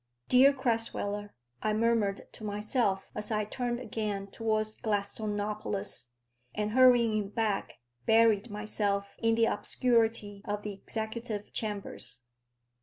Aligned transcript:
"Dear 0.29 0.51
Crasweller," 0.51 1.35
I 1.61 1.73
murmured 1.73 2.21
to 2.33 2.43
myself 2.43 3.11
as 3.13 3.29
I 3.29 3.45
turned 3.45 3.79
again 3.79 4.25
towards 4.25 4.73
Gladstonopolis, 4.75 6.07
and 6.55 6.71
hurrying 6.71 7.29
back, 7.29 7.75
buried 8.07 8.49
myself 8.49 9.15
in 9.19 9.35
the 9.35 9.45
obscurity 9.45 10.41
of 10.45 10.63
the 10.63 10.73
executive 10.73 11.53
chambers. 11.53 12.21